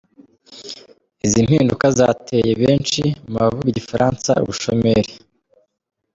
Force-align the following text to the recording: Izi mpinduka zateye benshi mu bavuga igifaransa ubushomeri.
Izi 1.25 1.39
mpinduka 1.45 1.85
zateye 1.97 2.51
benshi 2.61 3.01
mu 3.29 3.35
bavuga 3.43 3.67
igifaransa 3.71 4.31
ubushomeri. 4.43 5.11